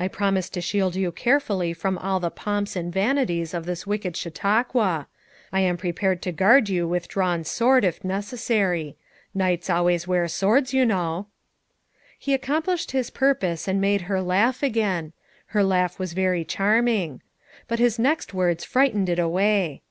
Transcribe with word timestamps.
I 0.00 0.08
promise 0.08 0.48
to 0.48 0.62
shield 0.62 0.96
you 0.96 1.12
carefully 1.12 1.74
from 1.74 1.98
all 1.98 2.20
the 2.20 2.30
pomps 2.30 2.74
and 2.74 2.90
vanities 2.90 3.52
of 3.52 3.66
this 3.66 3.86
wicked 3.86 4.14
Chautau 4.16 4.62
qua; 4.62 5.04
I 5.52 5.60
am 5.60 5.76
prepared 5.76 6.22
to 6.22 6.32
guard 6.32 6.70
you 6.70 6.88
with 6.88 7.06
drawn 7.06 7.44
sword 7.44 7.84
if 7.84 8.02
necessary; 8.02 8.96
knights 9.34 9.68
always 9.68 10.08
wear 10.08 10.26
swords, 10.26 10.72
you 10.72 10.86
know." 10.86 11.26
He 12.18 12.32
accomplished 12.32 12.92
his 12.92 13.10
purpose 13.10 13.68
and 13.68 13.78
made 13.78 14.00
her 14.08 14.22
laugh 14.22 14.62
again; 14.62 15.12
her 15.48 15.62
laugh 15.62 15.98
was 15.98 16.14
very 16.14 16.46
charming. 16.46 17.20
But 17.66 17.78
his 17.78 17.98
next 17.98 18.32
words 18.32 18.64
frightened 18.64 19.10
it 19.10 19.18
away. 19.18 19.82